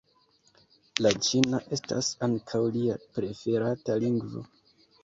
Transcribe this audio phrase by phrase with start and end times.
[1.07, 4.49] La ĉina estas ankaŭ lia preferata lingvo.